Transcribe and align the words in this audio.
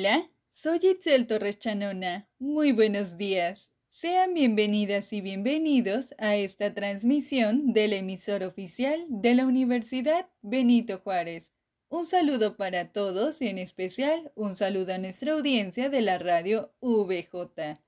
Hola, 0.00 0.30
soy 0.50 0.78
Itzel 0.82 1.26
Torres 1.26 1.58
Chanona. 1.58 2.26
Muy 2.38 2.72
buenos 2.72 3.18
días. 3.18 3.70
Sean 3.86 4.32
bienvenidas 4.32 5.12
y 5.12 5.20
bienvenidos 5.20 6.14
a 6.16 6.36
esta 6.36 6.72
transmisión 6.72 7.74
del 7.74 7.92
emisor 7.92 8.42
oficial 8.42 9.04
de 9.10 9.34
la 9.34 9.44
Universidad 9.44 10.30
Benito 10.40 11.00
Juárez. 11.00 11.52
Un 11.90 12.06
saludo 12.06 12.56
para 12.56 12.92
todos 12.92 13.42
y 13.42 13.48
en 13.48 13.58
especial 13.58 14.32
un 14.36 14.56
saludo 14.56 14.94
a 14.94 14.98
nuestra 14.98 15.34
audiencia 15.34 15.90
de 15.90 16.00
la 16.00 16.16
radio 16.16 16.72
VJ. 16.80 17.78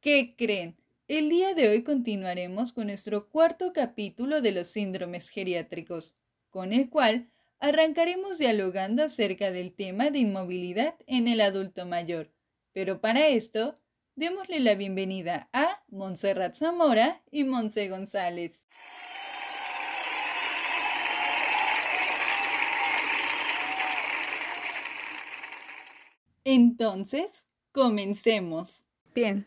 ¿Qué 0.00 0.34
creen? 0.36 0.76
El 1.08 1.30
día 1.30 1.54
de 1.54 1.70
hoy 1.70 1.82
continuaremos 1.82 2.74
con 2.74 2.88
nuestro 2.88 3.30
cuarto 3.30 3.72
capítulo 3.72 4.42
de 4.42 4.52
los 4.52 4.66
síndromes 4.66 5.30
geriátricos, 5.30 6.14
con 6.50 6.74
el 6.74 6.90
cual 6.90 7.30
arrancaremos 7.64 8.36
dialogando 8.36 9.02
acerca 9.02 9.50
del 9.50 9.72
tema 9.72 10.10
de 10.10 10.18
inmovilidad 10.18 10.96
en 11.06 11.28
el 11.28 11.40
adulto 11.40 11.86
mayor. 11.86 12.30
Pero 12.74 13.00
para 13.00 13.28
esto, 13.28 13.80
démosle 14.16 14.60
la 14.60 14.74
bienvenida 14.74 15.48
a 15.54 15.82
Montserrat 15.88 16.56
Zamora 16.56 17.22
y 17.30 17.44
Monse 17.44 17.88
González. 17.88 18.68
Entonces, 26.44 27.46
comencemos. 27.72 28.84
Bien, 29.14 29.46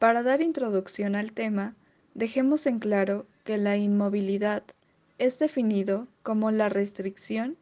para 0.00 0.24
dar 0.24 0.42
introducción 0.42 1.14
al 1.14 1.30
tema, 1.30 1.76
dejemos 2.14 2.66
en 2.66 2.80
claro 2.80 3.28
que 3.44 3.58
la 3.58 3.76
inmovilidad 3.76 4.64
es 5.18 5.38
definido 5.38 6.08
como 6.22 6.50
la 6.50 6.68
restricción, 6.68 7.56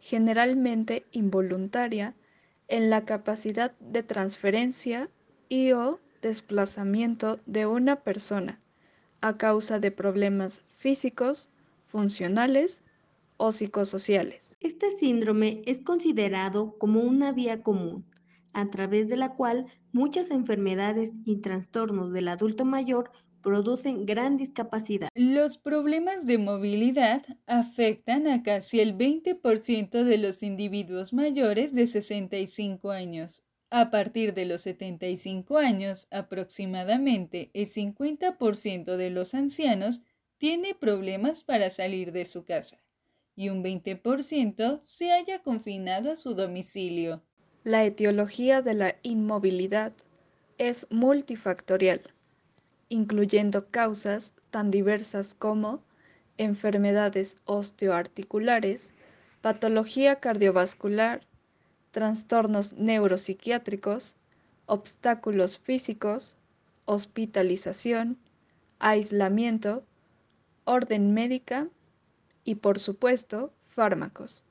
generalmente 0.00 1.06
involuntaria, 1.12 2.14
en 2.68 2.90
la 2.90 3.04
capacidad 3.04 3.72
de 3.78 4.02
transferencia 4.02 5.10
y 5.48 5.72
o 5.72 6.00
desplazamiento 6.22 7.40
de 7.46 7.66
una 7.66 7.96
persona 7.96 8.60
a 9.20 9.36
causa 9.36 9.78
de 9.78 9.90
problemas 9.90 10.60
físicos, 10.76 11.48
funcionales 11.86 12.82
o 13.36 13.52
psicosociales. 13.52 14.54
Este 14.60 14.90
síndrome 14.90 15.62
es 15.66 15.80
considerado 15.80 16.76
como 16.78 17.00
una 17.00 17.32
vía 17.32 17.62
común, 17.62 18.04
a 18.52 18.70
través 18.70 19.08
de 19.08 19.16
la 19.16 19.34
cual 19.34 19.66
muchas 19.92 20.30
enfermedades 20.30 21.12
y 21.24 21.36
trastornos 21.36 22.12
del 22.12 22.28
adulto 22.28 22.64
mayor 22.64 23.10
producen 23.44 24.06
gran 24.06 24.36
discapacidad. 24.38 25.08
Los 25.14 25.58
problemas 25.58 26.26
de 26.26 26.38
movilidad 26.38 27.22
afectan 27.46 28.26
a 28.26 28.42
casi 28.42 28.80
el 28.80 28.96
20% 28.96 30.02
de 30.02 30.18
los 30.18 30.42
individuos 30.42 31.12
mayores 31.12 31.74
de 31.74 31.86
65 31.86 32.90
años. 32.90 33.44
A 33.70 33.90
partir 33.90 34.34
de 34.34 34.46
los 34.46 34.62
75 34.62 35.58
años, 35.58 36.08
aproximadamente 36.10 37.50
el 37.52 37.68
50% 37.68 38.96
de 38.96 39.10
los 39.10 39.34
ancianos 39.34 40.00
tiene 40.38 40.74
problemas 40.74 41.42
para 41.42 41.68
salir 41.70 42.12
de 42.12 42.24
su 42.24 42.44
casa 42.44 42.82
y 43.36 43.50
un 43.50 43.62
20% 43.62 44.80
se 44.82 45.12
haya 45.12 45.40
confinado 45.42 46.10
a 46.10 46.16
su 46.16 46.34
domicilio. 46.34 47.22
La 47.62 47.84
etiología 47.84 48.62
de 48.62 48.74
la 48.74 48.96
inmovilidad 49.02 49.92
es 50.56 50.86
multifactorial 50.90 52.13
incluyendo 52.94 53.66
causas 53.70 54.34
tan 54.50 54.70
diversas 54.70 55.34
como 55.34 55.82
enfermedades 56.38 57.38
osteoarticulares, 57.44 58.92
patología 59.40 60.20
cardiovascular, 60.20 61.26
trastornos 61.90 62.72
neuropsiquiátricos, 62.74 64.14
obstáculos 64.66 65.58
físicos, 65.58 66.36
hospitalización, 66.84 68.16
aislamiento, 68.78 69.82
orden 70.64 71.14
médica 71.14 71.68
y, 72.44 72.54
por 72.54 72.78
supuesto, 72.78 73.52
fármacos, 73.66 74.44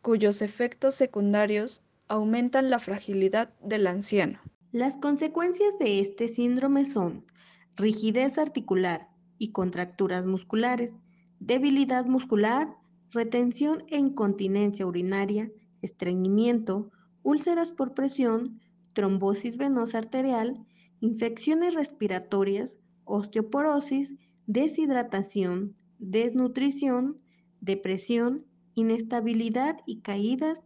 cuyos 0.00 0.42
efectos 0.42 0.94
secundarios 0.94 1.82
aumentan 2.06 2.70
la 2.70 2.78
fragilidad 2.78 3.50
del 3.60 3.88
anciano. 3.88 4.38
Las 4.70 4.96
consecuencias 4.96 5.76
de 5.80 5.98
este 5.98 6.28
síndrome 6.28 6.84
son 6.84 7.24
rigidez 7.76 8.38
articular 8.38 9.08
y 9.38 9.52
contracturas 9.52 10.26
musculares, 10.26 10.92
debilidad 11.38 12.06
muscular, 12.06 12.76
retención 13.10 13.84
e 13.88 13.98
incontinencia 13.98 14.86
urinaria, 14.86 15.50
estreñimiento, 15.82 16.90
úlceras 17.22 17.72
por 17.72 17.94
presión, 17.94 18.60
trombosis 18.92 19.56
venosa 19.56 19.98
arterial, 19.98 20.66
infecciones 21.00 21.74
respiratorias, 21.74 22.78
osteoporosis, 23.04 24.14
deshidratación, 24.46 25.76
desnutrición, 25.98 27.20
depresión, 27.60 28.46
inestabilidad 28.74 29.78
y 29.86 30.00
caídas 30.00 30.62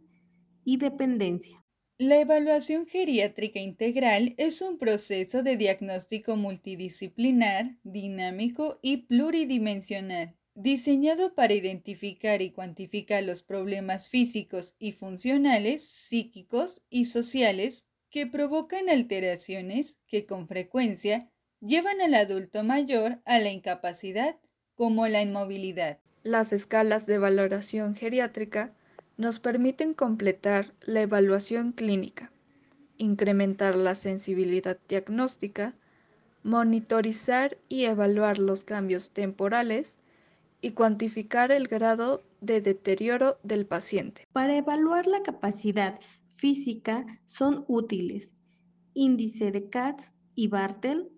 y 0.65 0.77
dependencia. 0.79 1.64
La 1.99 2.19
evaluación 2.19 2.87
geriátrica 2.87 3.61
integral 3.61 4.35
es 4.37 4.63
un 4.63 4.79
proceso 4.79 5.45
de 5.45 5.57
diagnóstico 5.57 6.35
multidisciplinar, 6.35 7.77
dinámico 7.85 8.81
y 8.83 9.07
pluridimensional, 9.07 10.35
diseñado 10.57 11.37
para 11.37 11.55
identificar 11.55 12.43
y 12.43 12.51
cuantificar 12.51 13.23
los 13.23 13.45
problemas 13.45 14.09
físicos 14.09 14.75
y 14.81 14.91
funcionales, 14.91 15.89
psíquicos 15.89 16.83
y 16.91 17.05
sociales 17.05 17.91
que 18.11 18.27
provocan 18.27 18.89
alteraciones 18.89 20.01
que 20.09 20.27
con 20.27 20.49
frecuencia 20.49 21.31
llevan 21.61 22.01
al 22.01 22.15
adulto 22.15 22.65
mayor 22.65 23.21
a 23.25 23.39
la 23.39 23.51
incapacidad, 23.51 24.41
como 24.75 25.07
la 25.07 25.23
inmovilidad. 25.23 26.01
Las 26.25 26.53
escalas 26.53 27.07
de 27.07 27.19
valoración 27.19 27.95
geriátrica 27.95 28.75
nos 29.17 29.41
permiten 29.41 29.95
completar 29.95 30.75
la 30.81 31.03
evaluación 31.03 31.73
clínica, 31.73 32.33
incrementar 32.97 33.77
la 33.77 33.95
sensibilidad 33.95 34.79
diagnóstica, 34.89 35.75
monitorizar 36.43 37.59
y 37.69 37.85
evaluar 37.85 38.39
los 38.39 38.65
cambios 38.65 39.11
temporales 39.11 39.99
y 40.61 40.71
cuantificar 40.71 41.53
el 41.53 41.69
grado 41.69 42.23
de 42.41 42.61
deterioro 42.61 43.39
del 43.43 43.67
paciente. 43.67 44.27
Para 44.33 44.57
evaluar 44.57 45.07
la 45.07 45.23
capacidad 45.23 45.99
física 46.27 47.07
son 47.27 47.65
útiles 47.69 48.35
índice 48.95 49.51
de 49.51 49.69
Katz 49.69 50.13
y 50.35 50.49
Bartel, 50.49 51.11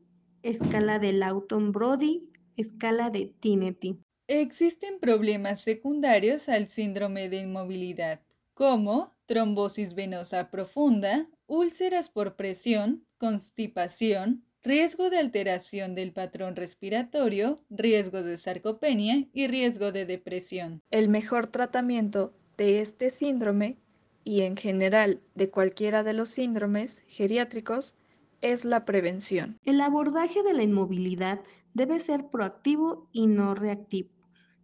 escala 0.42 0.98
de 0.98 1.12
Lawton-Brody, 1.12 2.28
escala 2.56 3.10
de 3.10 3.26
Tinetti. 3.38 3.98
Existen 4.28 4.98
problemas 4.98 5.60
secundarios 5.60 6.48
al 6.48 6.68
síndrome 6.68 7.28
de 7.28 7.42
inmovilidad, 7.42 8.22
como 8.54 9.14
trombosis 9.26 9.94
venosa 9.94 10.50
profunda, 10.50 11.28
úlceras 11.46 12.10
por 12.10 12.34
presión, 12.34 13.04
constipación, 13.18 14.42
riesgo 14.64 15.10
de 15.10 15.18
alteración 15.18 15.94
del 15.94 16.12
patrón 16.12 16.56
respiratorio, 16.56 17.62
riesgo 17.70 18.24
de 18.24 18.36
sarcopenia 18.36 19.28
y 19.32 19.46
riesgo 19.46 19.92
de 19.92 20.06
depresión. 20.06 20.82
El 20.90 21.08
mejor 21.08 21.46
tratamiento 21.46 22.34
de 22.56 22.80
este 22.80 23.10
síndrome 23.10 23.78
y 24.24 24.40
en 24.40 24.56
general 24.56 25.20
de 25.36 25.50
cualquiera 25.50 26.02
de 26.02 26.14
los 26.14 26.30
síndromes 26.30 27.00
geriátricos 27.06 27.94
es 28.40 28.64
la 28.64 28.84
prevención. 28.84 29.60
El 29.64 29.80
abordaje 29.80 30.42
de 30.42 30.52
la 30.52 30.64
inmovilidad 30.64 31.38
debe 31.74 32.00
ser 32.00 32.26
proactivo 32.26 33.08
y 33.12 33.28
no 33.28 33.54
reactivo 33.54 34.15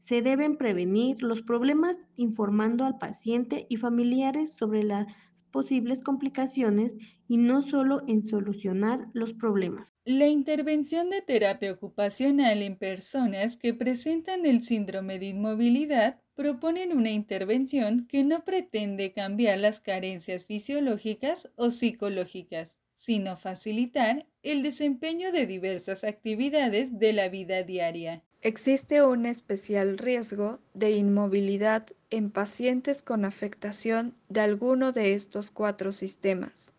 se 0.03 0.21
deben 0.21 0.57
prevenir 0.57 1.23
los 1.23 1.43
problemas 1.43 1.97
informando 2.17 2.85
al 2.85 2.99
paciente 2.99 3.67
y 3.69 3.77
familiares 3.77 4.53
sobre 4.53 4.83
las 4.83 5.07
posibles 5.53 6.03
complicaciones 6.03 6.97
y 7.29 7.37
no 7.37 7.63
solo 7.63 8.03
en 8.09 8.23
solucionar 8.23 9.07
los 9.13 9.33
problemas. 9.33 9.95
La 10.05 10.27
intervención 10.27 11.09
de 11.09 11.23
terapia 11.23 11.73
ocupacional 11.73 12.63
en 12.63 12.77
personas 12.77 13.57
que 13.57 13.75
presentan 13.75 14.45
el 14.45 14.65
síndrome 14.65 15.19
de 15.19 15.27
inmovilidad 15.27 16.21
proponen 16.35 16.97
una 16.97 17.11
intervención 17.11 18.07
que 18.09 18.25
no 18.25 18.45
pretende 18.45 19.13
cambiar 19.13 19.61
las 19.61 19.81
carencias 19.81 20.47
fisiológicas 20.47 21.53
o 21.55 21.71
psicológicas, 21.71 22.79
sino 22.91 23.37
facilitar 23.37 24.27
el 24.43 24.63
desempeño 24.63 25.31
de 25.31 25.47
diversas 25.47 26.03
actividades 26.03 26.99
de 26.99 27.13
la 27.13 27.29
vida 27.29 27.63
diaria. 27.63 28.25
Existe 28.45 29.05
un 29.05 29.25
especial 29.25 29.99
riesgo 29.99 30.59
de 30.75 30.91
inmovilidad 30.91 31.87
en 32.11 32.29
pacientes 32.33 33.05
con 33.05 33.25
afectación 33.25 34.17
de 34.29 34.41
alguno 34.41 34.91
de 34.91 35.15
estos 35.15 35.53
cuatro 35.53 35.93
sistemas, 35.93 36.73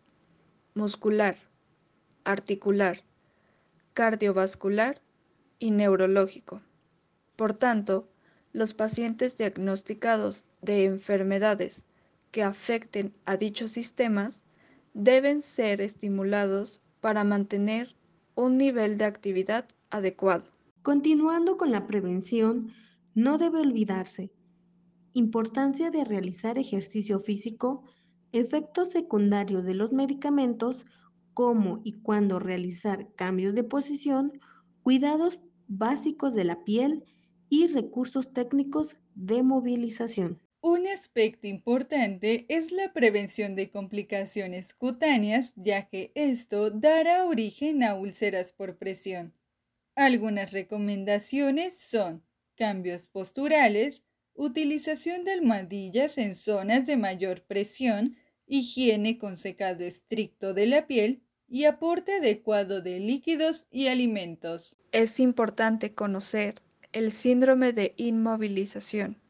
muscular, 0.74 1.38
articular, 2.22 3.02
cardiovascular 3.94 5.00
y 5.58 5.70
neurológico. 5.70 6.60
Por 7.34 7.54
tanto, 7.54 8.10
los 8.52 8.74
pacientes 8.74 9.38
diagnosticados 9.38 10.44
de 10.60 10.84
enfermedades 10.84 11.82
que 12.30 12.42
afecten 12.42 13.14
a 13.24 13.38
dichos 13.38 13.70
sistemas 13.70 14.42
deben 14.92 15.42
ser 15.42 15.80
estimulados 15.80 16.82
para 17.00 17.24
mantener 17.24 17.96
un 18.34 18.58
nivel 18.58 18.98
de 18.98 19.06
actividad 19.06 19.64
adecuado. 19.88 20.53
Continuando 20.84 21.56
con 21.56 21.72
la 21.72 21.86
prevención, 21.86 22.74
no 23.14 23.38
debe 23.38 23.60
olvidarse 23.60 24.30
importancia 25.14 25.90
de 25.90 26.04
realizar 26.04 26.58
ejercicio 26.58 27.18
físico, 27.20 27.84
efectos 28.32 28.90
secundarios 28.90 29.64
de 29.64 29.72
los 29.72 29.94
medicamentos, 29.94 30.84
cómo 31.32 31.80
y 31.84 32.02
cuándo 32.02 32.38
realizar 32.38 33.08
cambios 33.14 33.54
de 33.54 33.64
posición, 33.64 34.38
cuidados 34.82 35.40
básicos 35.68 36.34
de 36.34 36.44
la 36.44 36.64
piel 36.64 37.02
y 37.48 37.66
recursos 37.68 38.34
técnicos 38.34 38.94
de 39.14 39.42
movilización. 39.42 40.42
Un 40.60 40.86
aspecto 40.86 41.46
importante 41.46 42.44
es 42.50 42.72
la 42.72 42.92
prevención 42.92 43.54
de 43.54 43.70
complicaciones 43.70 44.74
cutáneas, 44.74 45.54
ya 45.56 45.88
que 45.88 46.12
esto 46.14 46.70
dará 46.70 47.24
origen 47.24 47.82
a 47.82 47.94
úlceras 47.94 48.52
por 48.52 48.76
presión. 48.76 49.32
Algunas 49.96 50.52
recomendaciones 50.52 51.78
son 51.78 52.24
cambios 52.56 53.06
posturales, 53.06 54.02
utilización 54.34 55.22
de 55.22 55.32
almohadillas 55.32 56.18
en 56.18 56.34
zonas 56.34 56.88
de 56.88 56.96
mayor 56.96 57.42
presión, 57.42 58.16
higiene 58.46 59.18
con 59.18 59.36
secado 59.36 59.84
estricto 59.84 60.52
de 60.52 60.66
la 60.66 60.88
piel 60.88 61.22
y 61.46 61.66
aporte 61.66 62.14
adecuado 62.14 62.82
de 62.82 62.98
líquidos 62.98 63.68
y 63.70 63.86
alimentos. 63.86 64.78
Es 64.90 65.20
importante 65.20 65.94
conocer 65.94 66.60
el 66.92 67.12
síndrome 67.12 67.72
de 67.72 67.94
inmovilización, 67.96 69.20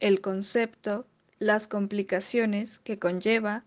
el 0.00 0.20
concepto, 0.20 1.06
las 1.38 1.68
complicaciones 1.68 2.80
que 2.80 2.98
conlleva, 2.98 3.64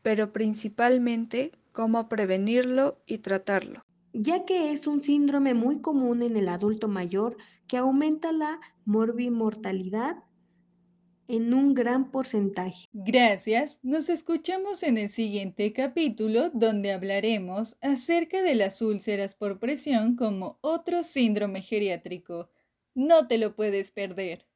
pero 0.00 0.32
principalmente 0.32 1.52
cómo 1.72 2.08
prevenirlo 2.08 2.98
y 3.04 3.18
tratarlo 3.18 3.84
ya 4.12 4.44
que 4.44 4.72
es 4.72 4.86
un 4.86 5.00
síndrome 5.00 5.54
muy 5.54 5.80
común 5.80 6.22
en 6.22 6.36
el 6.36 6.48
adulto 6.48 6.88
mayor 6.88 7.36
que 7.66 7.76
aumenta 7.76 8.32
la 8.32 8.60
morbimortalidad 8.84 10.24
en 11.28 11.54
un 11.54 11.72
gran 11.72 12.10
porcentaje. 12.10 12.88
Gracias, 12.92 13.80
nos 13.82 14.08
escuchamos 14.10 14.82
en 14.82 14.98
el 14.98 15.08
siguiente 15.08 15.72
capítulo 15.72 16.50
donde 16.52 16.92
hablaremos 16.92 17.76
acerca 17.80 18.42
de 18.42 18.54
las 18.54 18.82
úlceras 18.82 19.34
por 19.34 19.58
presión 19.58 20.16
como 20.16 20.58
otro 20.60 21.02
síndrome 21.02 21.62
geriátrico. 21.62 22.50
No 22.94 23.26
te 23.28 23.38
lo 23.38 23.56
puedes 23.56 23.90
perder. 23.90 24.46